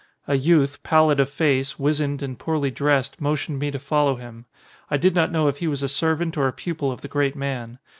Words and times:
A 0.27 0.33
youth, 0.33 0.81
pallid 0.81 1.19
of 1.19 1.29
face, 1.29 1.77
wizened, 1.77 2.23
and 2.23 2.39
poorly 2.39 2.71
dressed, 2.71 3.21
motioned 3.21 3.59
me 3.59 3.69
to 3.69 3.77
follow 3.77 4.15
him. 4.15 4.45
I 4.89 4.97
did 4.97 5.13
not 5.13 5.31
know 5.31 5.47
if 5.47 5.57
he 5.59 5.67
was 5.67 5.83
a 5.83 5.87
servant 5.87 6.35
or 6.39 6.47
a 6.47 6.51
pupil 6.53 6.91
of 6.91 7.01
the 7.01 7.07
great 7.07 7.35
man. 7.35 7.77